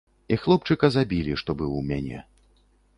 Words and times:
І 0.33 0.37
хлопчыка 0.45 0.89
забілі, 0.97 1.37
што 1.45 1.59
быў 1.63 1.71
у 1.83 1.87
мяне. 1.95 2.27